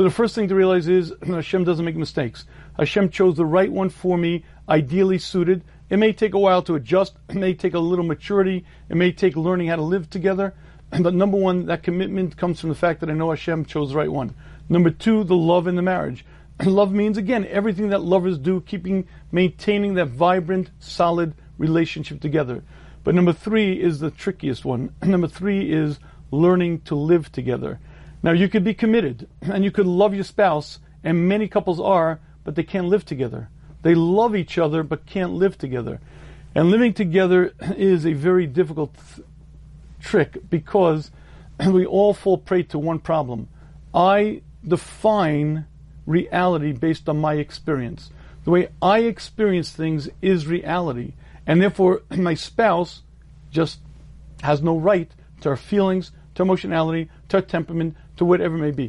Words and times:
So 0.00 0.04
the 0.04 0.10
first 0.10 0.34
thing 0.34 0.48
to 0.48 0.54
realize 0.54 0.88
is 0.88 1.12
Hashem 1.26 1.64
doesn't 1.64 1.84
make 1.84 1.94
mistakes. 1.94 2.46
Hashem 2.78 3.10
chose 3.10 3.36
the 3.36 3.44
right 3.44 3.70
one 3.70 3.90
for 3.90 4.16
me, 4.16 4.46
ideally 4.66 5.18
suited. 5.18 5.62
It 5.90 5.98
may 5.98 6.14
take 6.14 6.32
a 6.32 6.38
while 6.38 6.62
to 6.62 6.74
adjust. 6.74 7.16
It 7.28 7.36
may 7.36 7.52
take 7.52 7.74
a 7.74 7.78
little 7.78 8.06
maturity. 8.06 8.64
It 8.88 8.96
may 8.96 9.12
take 9.12 9.36
learning 9.36 9.68
how 9.68 9.76
to 9.76 9.82
live 9.82 10.08
together. 10.08 10.54
But 11.02 11.12
number 11.12 11.36
one, 11.36 11.66
that 11.66 11.82
commitment 11.82 12.38
comes 12.38 12.58
from 12.58 12.70
the 12.70 12.76
fact 12.76 13.00
that 13.00 13.10
I 13.10 13.12
know 13.12 13.28
Hashem 13.28 13.66
chose 13.66 13.90
the 13.90 13.98
right 13.98 14.10
one. 14.10 14.34
Number 14.70 14.88
two, 14.88 15.22
the 15.22 15.36
love 15.36 15.66
in 15.66 15.76
the 15.76 15.82
marriage. 15.82 16.24
love 16.64 16.92
means 16.94 17.18
again 17.18 17.46
everything 17.50 17.90
that 17.90 18.00
lovers 18.00 18.38
do, 18.38 18.62
keeping, 18.62 19.06
maintaining 19.30 19.92
that 19.96 20.06
vibrant, 20.06 20.70
solid 20.78 21.34
relationship 21.58 22.22
together. 22.22 22.64
But 23.04 23.14
number 23.14 23.34
three 23.34 23.78
is 23.78 24.00
the 24.00 24.10
trickiest 24.10 24.64
one. 24.64 24.94
number 25.02 25.28
three 25.28 25.70
is 25.70 25.98
learning 26.30 26.80
to 26.86 26.94
live 26.94 27.30
together. 27.30 27.80
Now 28.22 28.32
you 28.32 28.48
could 28.48 28.64
be 28.64 28.74
committed 28.74 29.28
and 29.40 29.64
you 29.64 29.70
could 29.70 29.86
love 29.86 30.14
your 30.14 30.24
spouse, 30.24 30.78
and 31.02 31.28
many 31.28 31.48
couples 31.48 31.80
are, 31.80 32.20
but 32.44 32.54
they 32.54 32.62
can't 32.62 32.88
live 32.88 33.04
together. 33.04 33.48
They 33.82 33.94
love 33.94 34.36
each 34.36 34.58
other 34.58 34.82
but 34.82 35.06
can't 35.06 35.32
live 35.32 35.56
together. 35.56 36.00
And 36.54 36.70
living 36.70 36.92
together 36.92 37.54
is 37.76 38.04
a 38.04 38.12
very 38.12 38.46
difficult 38.46 38.94
th- 39.14 39.26
trick 40.00 40.50
because 40.50 41.10
we 41.66 41.86
all 41.86 42.14
fall 42.14 42.38
prey 42.38 42.62
to 42.64 42.78
one 42.78 42.98
problem. 42.98 43.48
I 43.94 44.42
define 44.66 45.66
reality 46.06 46.72
based 46.72 47.08
on 47.08 47.18
my 47.18 47.34
experience. 47.34 48.10
The 48.44 48.50
way 48.50 48.68
I 48.82 49.00
experience 49.00 49.70
things 49.70 50.08
is 50.20 50.46
reality. 50.46 51.14
And 51.46 51.62
therefore, 51.62 52.02
my 52.10 52.34
spouse 52.34 53.02
just 53.50 53.80
has 54.42 54.62
no 54.62 54.76
right 54.76 55.10
to 55.42 55.50
our 55.50 55.56
feelings, 55.56 56.12
to 56.34 56.42
emotionality, 56.42 57.10
to 57.28 57.38
our 57.38 57.42
temperament, 57.42 57.96
to 58.20 58.24
whatever 58.26 58.56
it 58.56 58.58
may 58.58 58.70
be. 58.70 58.88